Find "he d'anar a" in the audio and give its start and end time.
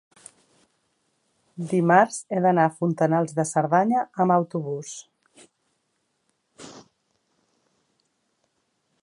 2.37-2.73